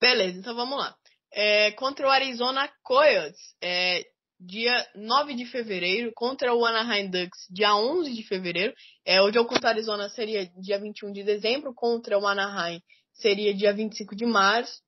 [0.00, 0.96] Beleza, então vamos lá.
[1.32, 4.04] É, contra o Arizona Coyotes, é,
[4.38, 8.74] dia 9 de fevereiro, contra o Anaheim Ducks, dia 11 de fevereiro.
[9.04, 12.80] É, o jogo contra o Arizona seria dia 21 de dezembro, contra o Anaheim
[13.14, 14.80] seria dia 25 de março.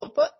[0.00, 0.32] Opa,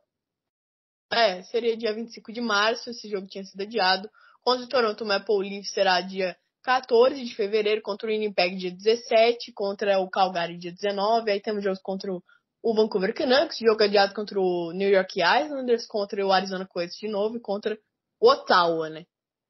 [1.11, 4.09] é, seria dia 25 de março, esse jogo tinha sido adiado.
[4.43, 9.53] Contra o Toronto Maple Leafs será dia 14 de fevereiro, contra o Winnipeg dia 17,
[9.53, 14.39] contra o Calgary dia 19, aí temos jogos contra o Vancouver Canucks, jogo adiado contra
[14.39, 17.79] o New York Islanders, contra o Arizona Coyotes de novo e contra
[18.21, 19.05] o Ottawa, né?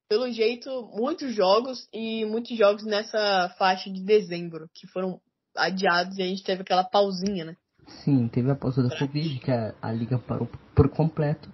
[0.08, 5.20] Pelo jeito, muitos jogos e muitos jogos nessa faixa de dezembro, que foram
[5.56, 7.56] adiados e a gente teve aquela pausinha, né?
[7.88, 11.48] Sim, teve a pausa da Covid, que a, a liga parou por completo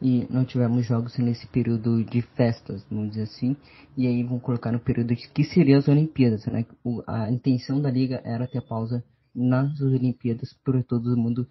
[0.00, 3.56] e não tivemos jogos nesse período de festas, vamos dizer assim,
[3.96, 6.64] e aí vão colocar no período de, que seria as Olimpíadas, né?
[6.84, 9.02] O, a intenção da liga era ter pausa
[9.34, 11.46] nas Olimpíadas para todo mundo,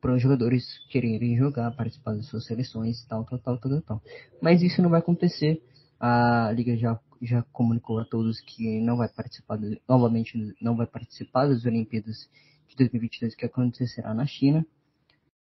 [0.00, 4.02] para os jogadores quererem jogar, participar das suas seleções, tal, tal, tal, tal, tal.
[4.40, 5.60] Mas isso não vai acontecer.
[5.98, 11.46] A liga já já comunicou a todos que não vai participar, novamente não vai participar
[11.48, 12.30] das Olimpíadas
[12.70, 14.64] de 2022 que acontecerá na China.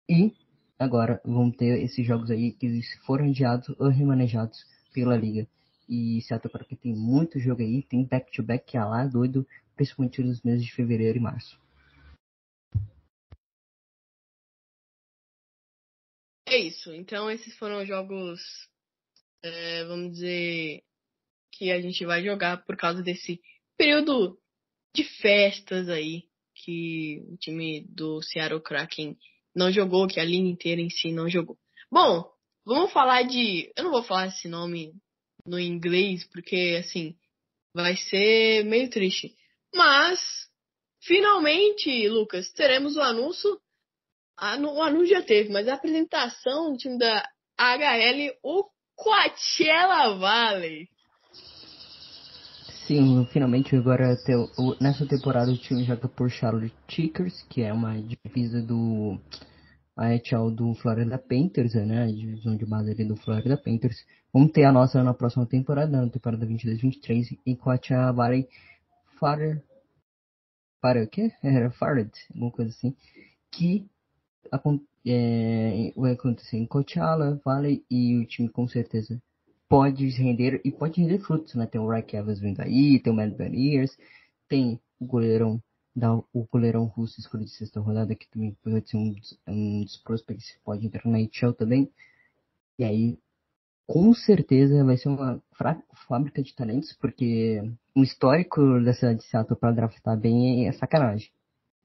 [0.09, 0.33] E
[0.77, 5.47] agora vão ter esses jogos aí que foram adiados ou remanejados pela liga.
[5.87, 10.21] E se para que tem muito jogo aí, tem back-to-back que é lá doido, principalmente
[10.21, 11.59] nos meses de fevereiro e março.
[16.47, 16.93] É isso.
[16.93, 18.41] Então esses foram os jogos,
[19.41, 20.83] é, vamos dizer,
[21.51, 23.41] que a gente vai jogar por causa desse
[23.77, 24.39] período
[24.95, 26.27] de festas aí
[26.63, 29.17] que o time do Seattle Kraken
[29.55, 31.57] não jogou, que a linha inteira em si não jogou.
[31.91, 32.25] Bom,
[32.65, 33.71] vamos falar de.
[33.75, 34.93] Eu não vou falar esse nome
[35.45, 37.15] no inglês, porque assim,
[37.75, 39.35] vai ser meio triste.
[39.75, 40.19] Mas,
[41.01, 43.59] finalmente, Lucas, teremos o anúncio.
[44.39, 47.23] O anúncio já teve, mas a apresentação do time da
[47.57, 50.87] HL, o Coachella Valley.
[52.87, 54.17] Sim, finalmente agora
[54.81, 59.17] nessa temporada o time joga por Charlotte Checkers, que é uma divisa do
[59.95, 62.03] AHL do Florida Panthers, né?
[62.03, 64.05] A divisão de base ali do Florida Panthers.
[64.33, 68.49] Vamos ter a nossa na próxima temporada, na temporada 22-23, enquanto a Valley
[69.17, 69.61] Fire.
[70.81, 71.31] Para o quê?
[71.41, 72.93] Era Fared, alguma coisa assim.
[73.49, 73.87] Que
[75.07, 79.21] é, vai acontecer em Coachella, Valley e o time com certeza
[79.73, 81.65] pode render e pode render frutos, né?
[81.65, 83.97] Tem o Rack Evans vindo aí, tem o Matt Beniers,
[84.47, 85.59] tem o goleirão
[85.95, 89.15] da, o goleirão russo escolhido de sexta rodada, que também pode ser um,
[89.47, 91.91] um dos prospects que pode entrar na NHL também.
[92.77, 93.17] E aí,
[93.87, 95.41] com certeza vai ser uma
[96.07, 97.59] fábrica de talentos, porque
[97.95, 101.31] o histórico dessa de Seattle para draftar bem é, é sacanagem.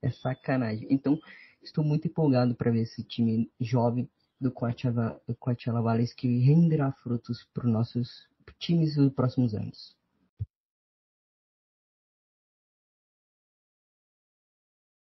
[0.02, 0.86] É sacanagem.
[0.90, 1.18] Então,
[1.62, 4.06] estou muito empolgado para ver esse time jovem
[4.40, 5.82] do Coachella, do Coachella
[6.16, 9.96] que renderá frutos para os nossos times nos próximos anos.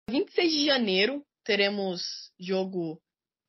[0.08, 3.00] Dia 26 de janeiro teremos jogo,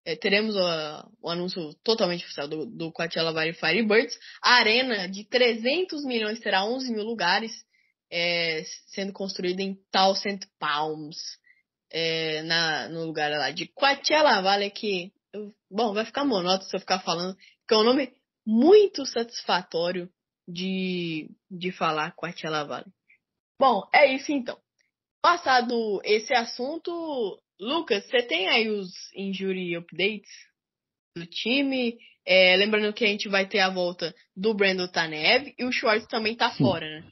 [0.05, 4.17] é, teremos o, o, anúncio totalmente oficial do, do Coachella Valley Firebirds.
[4.41, 7.51] A arena de 300 milhões terá 11 mil lugares,
[8.11, 11.17] é, sendo construída em Thousand Palms,
[11.91, 15.13] é, na, no lugar lá de Coachella Valley, que
[15.69, 17.35] bom, vai ficar monótono se eu ficar falando,
[17.67, 18.11] que é um nome
[18.45, 20.09] muito satisfatório
[20.47, 22.91] de, de falar Coachella Valley.
[23.59, 24.57] Bom, é isso então.
[25.21, 30.29] Passado esse assunto, Lucas, você tem aí os injury updates
[31.15, 31.97] do time?
[32.25, 36.07] É, lembrando que a gente vai ter a volta do Brandon Tanev e o Schwartz
[36.07, 36.63] também tá Sim.
[36.63, 37.07] fora, né?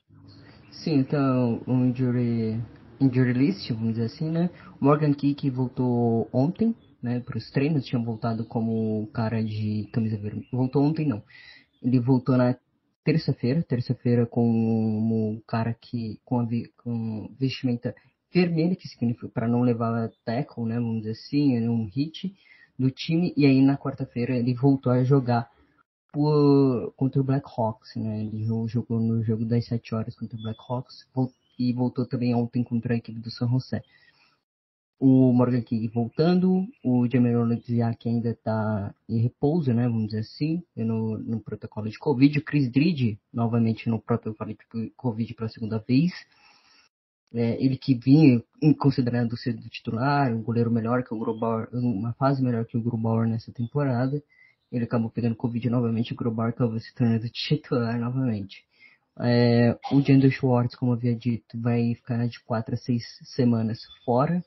[0.71, 2.61] Sim, então o injury,
[2.99, 4.49] injury list, vamos dizer assim, né?
[4.79, 10.47] Morgan Kick voltou ontem, né, para os treinos, tinha voltado como cara de camisa vermelha.
[10.51, 11.21] Voltou ontem não.
[11.81, 12.57] Ele voltou na
[13.03, 16.47] terça-feira, terça-feira como cara que com a
[16.83, 17.95] com vestimenta
[18.33, 22.35] vermelha, que significa para não levar tackle, né, vamos dizer assim, um hit
[22.77, 25.47] do time e aí na quarta-feira ele voltou a jogar
[26.11, 28.21] por, contra o Black Hawks, né?
[28.21, 31.07] Ele jogou no jogo das 7 horas contra o Black Hawks
[31.59, 33.83] e voltou também ontem contra a equipe do San José
[34.99, 40.63] o Morgan King voltando, o Jameron que ainda está em repouso, né, vamos dizer assim,
[40.75, 45.79] no, no protocolo de Covid, o Chris Dridge novamente no protocolo de Covid pela segunda
[45.79, 46.13] vez,
[47.33, 48.41] é, ele que vinha
[48.79, 52.81] considerando ser do titular, um goleiro melhor que o Grubauer, uma fase melhor que o
[52.81, 54.23] Grubauer nessa temporada,
[54.71, 58.63] ele acabou pegando Covid novamente, o Grubauer acabou se tornando titular novamente.
[59.19, 64.43] É, o Jandel Schwartz, como havia dito, vai ficar de 4 a 6 semanas fora,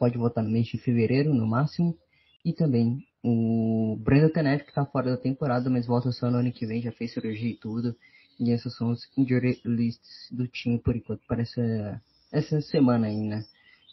[0.00, 1.94] pode votar no mês de fevereiro, no máximo.
[2.42, 6.50] E também o Brandon Tenet, que está fora da temporada, mas volta só no ano
[6.50, 7.94] que vem, já fez cirurgia e tudo.
[8.38, 13.36] E essas são os injury lists do time por enquanto, para essa, essa semana ainda.
[13.36, 13.44] Né?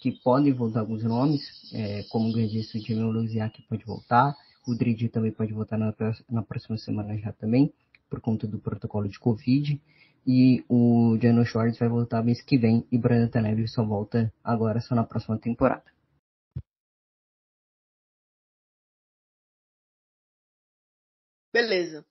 [0.02, 1.41] Que podem voltar alguns nomes,
[1.74, 4.34] é, como o disse, o Jamie Luziak pode voltar.
[4.65, 5.93] O Drid também pode voltar na,
[6.30, 7.74] na próxima semana já também,
[8.10, 9.82] por conta do protocolo de Covid.
[10.26, 14.80] E o Jano Schwartz vai voltar mês que vem e Brandon Tanev só volta agora
[14.80, 15.97] só na próxima temporada.
[21.58, 22.06] Beleza.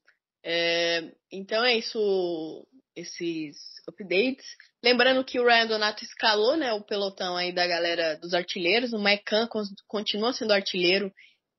[0.45, 3.57] É, então é isso, esses
[3.89, 4.45] updates.
[4.83, 8.93] Lembrando que o Ryan Donato escalou, né, o pelotão aí da galera dos artilheiros.
[8.93, 9.49] O Mecan
[9.87, 11.13] continua sendo artilheiro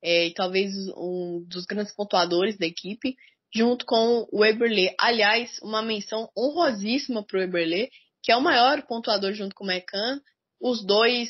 [0.04, 3.15] é, e talvez um dos grandes pontuadores da equipe,
[3.56, 4.93] junto com o Eberle.
[5.00, 7.89] Aliás, uma menção honrosíssima para o Eberle,
[8.21, 10.19] que é o maior pontuador junto com o Mecan.
[10.60, 11.30] Os dois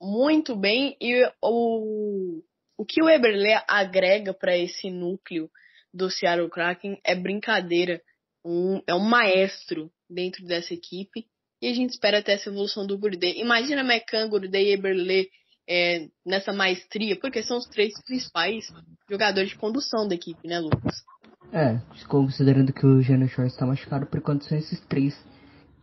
[0.00, 2.42] muito bem e o,
[2.78, 5.50] o que o Eberle agrega para esse núcleo
[5.98, 8.00] do Seattle Kraken é brincadeira.
[8.44, 11.26] Um, é um maestro dentro dessa equipe.
[11.60, 13.40] E a gente espera ter essa evolução do Gurdey.
[13.40, 15.28] Imagina Mecan, Gurdey e Eberle
[15.68, 18.72] é, nessa maestria, porque são os três principais
[19.10, 21.04] jogadores de condução da equipe, né, Lucas?
[21.52, 25.14] É, considerando que o Jânio Shore está machucado, por enquanto são esses três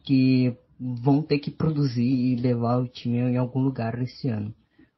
[0.03, 4.55] que vão ter que produzir e levar o time em algum lugar esse ano.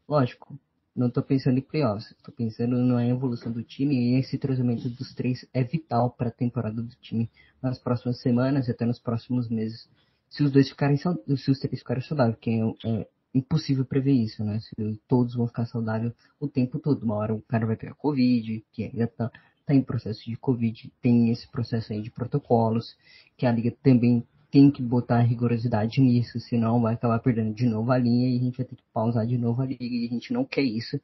[0.07, 0.57] Lógico,
[0.97, 5.13] não estou pensando em playoffs, estou pensando na evolução do time e esse treinamento dos
[5.13, 7.29] três é vital para a temporada do time
[7.61, 9.87] nas próximas semanas e até nos próximos meses.
[10.27, 14.43] Se os dois ficarem se os três ficarem saudáveis, que é, é impossível prever isso,
[14.43, 14.59] né?
[14.59, 17.03] Se todos vão ficar saudáveis o tempo todo.
[17.03, 19.31] Uma hora o cara vai pegar Covid, que ainda tá,
[19.65, 22.97] tá em processo de Covid, tem esse processo aí de protocolos,
[23.37, 24.25] que a liga também
[24.57, 28.43] tem que botar rigorosidade nisso, senão vai acabar perdendo de novo a linha e a
[28.43, 30.99] gente vai ter que pausar de novo a liga e a gente não quer isso,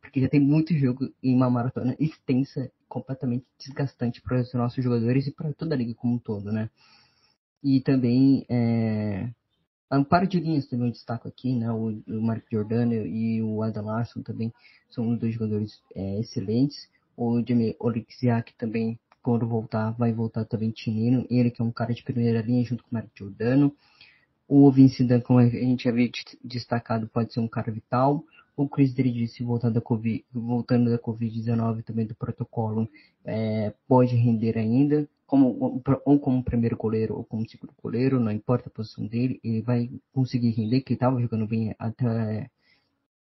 [0.00, 5.26] porque já tem muito jogo em uma maratona extensa, completamente desgastante para os nossos jogadores
[5.26, 6.70] e para toda a liga como um todo, né?
[7.62, 9.28] E também é,
[10.08, 11.70] par de linhas também eu destaco aqui, né?
[11.70, 14.50] O, o Mark Giordano e o Adam Larson também
[14.88, 16.88] são dois jogadores é, excelentes.
[17.14, 21.26] O Jamie Oleksiak também, quando voltar, vai voltar também tinino.
[21.30, 23.74] Ele que é um cara de primeira linha junto com o Mark Giordano.
[24.46, 26.10] O Vince Dunn, como a gente havia
[26.44, 28.22] destacado, pode ser um cara vital.
[28.54, 32.86] O Chris Dridge, voltando da COVID, voltando da Covid-19 também do protocolo,
[33.24, 38.68] é, pode render ainda como, ou como primeiro goleiro ou como segundo goleiro, não importa
[38.68, 42.50] a posição dele, ele vai conseguir render, que estava jogando bem até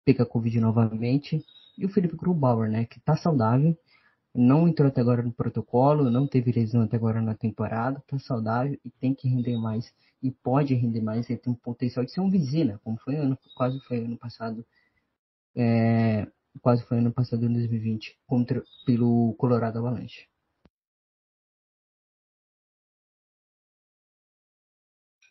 [0.05, 1.44] pegar Covid novamente.
[1.76, 3.76] E o Felipe Grubauer, né, que está saudável,
[4.35, 8.79] não entrou até agora no protocolo, não teve lesão até agora na temporada, está saudável
[8.85, 9.92] e tem que render mais.
[10.23, 13.38] E pode render mais, ele tem um potencial de ser um Vizina, como foi ano,
[13.55, 14.64] quase foi ano passado.
[15.55, 16.27] É,
[16.61, 20.27] quase foi ano passado em 2020, contra, pelo Colorado Avalanche.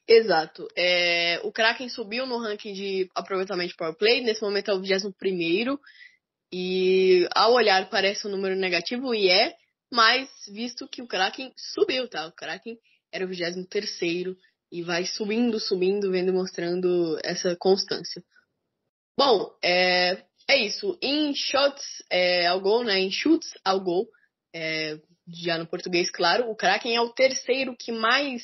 [0.07, 0.67] Exato.
[0.75, 4.81] É, o Kraken subiu no ranking de aproveitamento de power play, nesse momento é o
[4.81, 5.11] 21
[6.51, 9.55] e ao olhar parece um número negativo e é,
[9.91, 12.27] mas visto que o Kraken subiu, tá?
[12.27, 12.77] O Kraken
[13.11, 14.35] era o 23
[14.71, 18.23] e vai subindo, subindo, vendo mostrando essa constância.
[19.17, 20.97] Bom, é, é isso.
[21.01, 22.99] Em shots é, ao gol, né?
[22.99, 24.07] Em chutes ao gol,
[24.53, 28.43] é, já no português, claro, o Kraken é o terceiro que mais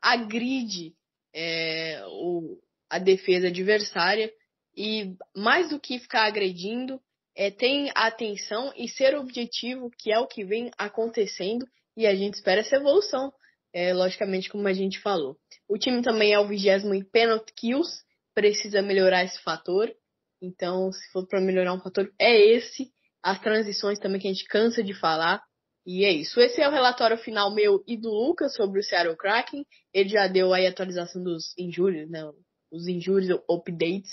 [0.00, 0.94] agride
[1.34, 4.32] é, o, a defesa adversária
[4.76, 7.00] e mais do que ficar agredindo,
[7.36, 12.34] é, tem atenção e ser objetivo, que é o que vem acontecendo e a gente
[12.34, 13.32] espera essa evolução,
[13.72, 15.36] é, logicamente, como a gente falou.
[15.68, 18.02] O time também é o vigésimo em penalty kills,
[18.34, 19.92] precisa melhorar esse fator.
[20.40, 22.90] Então, se for para melhorar um fator, é esse.
[23.22, 25.42] As transições também que a gente cansa de falar.
[25.86, 26.40] E é isso.
[26.40, 29.64] Esse é o relatório final meu e do Lucas sobre o Seattle Kraken.
[29.92, 32.22] Ele já deu aí a atualização dos injúrios, né?
[32.70, 34.10] Os injúrios, updates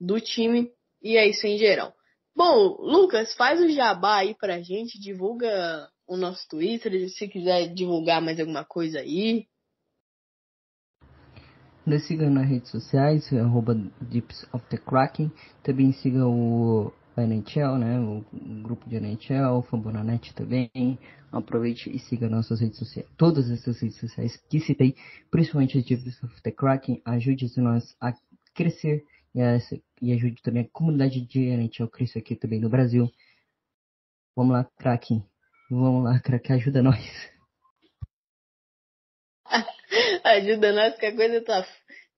[0.00, 0.70] do time.
[1.02, 1.94] E é isso em geral.
[2.34, 8.20] Bom, Lucas, faz o jabá aí pra gente, divulga o nosso Twitter, se quiser divulgar
[8.22, 9.46] mais alguma coisa aí.
[11.86, 15.30] Nos siga nas redes sociais, arroba Dips of the Kraken.
[15.62, 17.98] Também siga o NHL, né?
[18.00, 18.24] O,
[18.62, 20.70] grupo de NHL, Fambonanet também.
[21.32, 24.96] Aproveite e siga nossas redes sociais, todas essas redes sociais que citei,
[25.30, 27.00] principalmente a Divas of the Kraken.
[27.04, 28.12] Ajude nós a
[28.54, 29.58] crescer e, a,
[30.00, 33.10] e ajude também a comunidade de NHL a crescer aqui também no Brasil.
[34.36, 35.24] Vamos lá, Kraken.
[35.70, 37.30] Vamos lá, Kraken, ajuda nós.
[40.24, 41.66] ajuda nós que a coisa tá,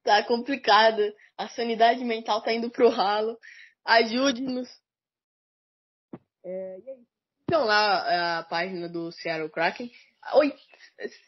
[0.03, 1.15] tá complicada.
[1.37, 3.39] A sanidade mental tá indo pro ralo.
[3.85, 4.69] Ajude-nos.
[6.45, 7.13] É, e aí?
[7.45, 9.91] Então lá a página do Seattle Kraken.
[10.35, 10.55] Oi,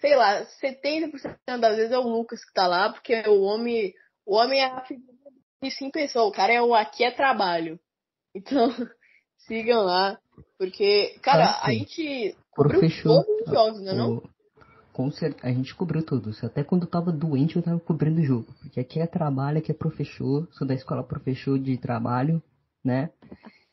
[0.00, 3.92] sei lá, 70% das vezes é o Lucas que tá lá, porque o homem,
[4.24, 5.23] o homem é a figura
[5.64, 6.26] de sim pessoa.
[6.26, 7.80] O cara é o aqui é trabalho.
[8.34, 8.68] Então,
[9.46, 10.18] sigam lá.
[10.58, 14.22] Porque, cara, ah, a gente cobriu fechou, todos os jogos, né, não?
[14.92, 16.42] Com certeza, a gente cobriu todos.
[16.44, 18.46] Até quando eu tava doente, eu tava cobrindo o jogo.
[18.60, 20.48] Porque aqui é trabalho, aqui é professor.
[20.52, 22.42] Sou da escola professor de trabalho,
[22.84, 23.10] né?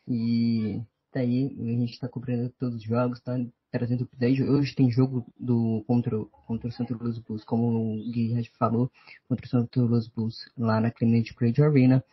[0.07, 0.81] E
[1.13, 3.37] daí a gente tá cobrindo todos os jogos, tá
[3.71, 4.43] trazendo update.
[4.43, 8.91] Hoje tem jogo do contra, contra o Santa Louis Bulls, como o Gui falou,
[9.27, 12.03] contra o Santa Louis Bulls lá na Clemente Grade Arena.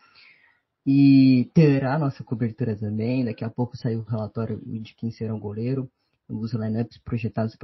[0.85, 3.25] E terá nossa cobertura também.
[3.25, 5.91] Daqui a pouco saiu o relatório de quem será o goleiro,
[6.27, 7.55] os lineups projetados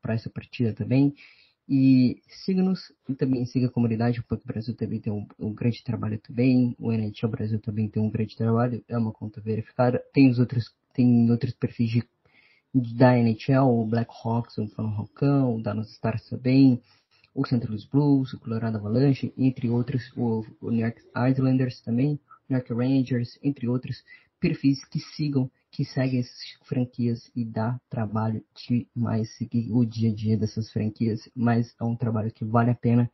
[0.00, 1.14] para essa partida também.
[1.68, 6.18] E siga-nos e também siga a comunidade, o Brasil também tem um, um, grande trabalho
[6.18, 10.02] também, o NHL Brasil também tem um grande trabalho, é uma conta verificada.
[10.12, 12.08] Tem os outros, tem outros perfis de,
[12.74, 16.80] da NHL, o Black Hawks, o Fã Rockão, o Danos Stars também,
[17.34, 17.66] o St.
[17.66, 21.00] Louis Blues, o Colorado Avalanche, entre outros, o, o New York
[21.30, 24.04] Islanders também, New York Rangers, entre outros
[24.38, 28.44] perfis que sigam que segue essas franquias e dá trabalho
[28.94, 32.74] demais seguir o dia a dia dessas franquias, mas é um trabalho que vale a
[32.74, 33.10] pena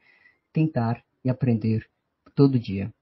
[0.53, 1.87] tentar e aprender
[2.35, 2.93] todo dia.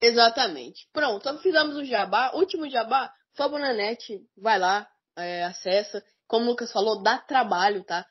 [0.00, 0.88] Exatamente.
[0.92, 2.30] Pronto, então fizemos o jabá.
[2.34, 6.02] Último jabá, Fabonanet, vai lá, é, acessa.
[6.26, 8.06] Como o Lucas falou, dá trabalho, tá?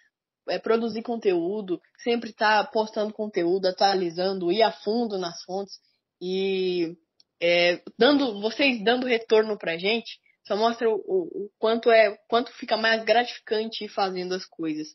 [0.47, 5.79] É, produzir conteúdo, sempre tá postando conteúdo, atualizando, ir a fundo nas fontes.
[6.21, 6.95] E
[7.41, 12.77] é, dando, vocês dando retorno pra gente, só mostra o, o, quanto é, quanto fica
[12.77, 14.87] mais gratificante fazendo as coisas.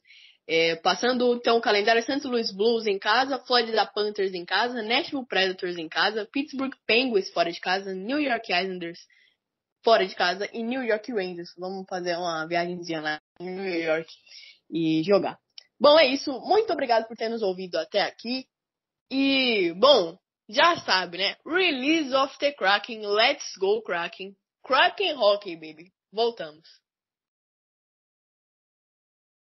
[0.47, 2.27] É, passando então o calendário St.
[2.27, 7.53] Louis Blues em casa, Florida Panthers em casa, Nashville Predators em casa, Pittsburgh Penguins fora
[7.53, 9.01] de casa, New York Islanders
[9.83, 11.53] fora de casa e New York Rangers.
[11.57, 14.09] Vamos fazer uma viagemzinha lá em New York
[14.71, 15.39] e jogar.
[15.79, 16.33] Bom, é isso.
[16.41, 18.47] Muito obrigado por ter nos ouvido até aqui.
[19.11, 20.17] E, bom,
[20.49, 21.37] já sabe, né?
[21.47, 24.37] Release of the Kraken, let's go Kraken.
[24.63, 25.93] Kraken Hockey, baby.
[26.13, 26.69] Voltamos.